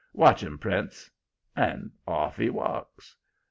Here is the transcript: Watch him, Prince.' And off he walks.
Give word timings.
Watch 0.13 0.41
him, 0.41 0.57
Prince.' 0.57 1.11
And 1.55 1.91
off 2.07 2.37
he 2.37 2.49
walks. 2.49 3.15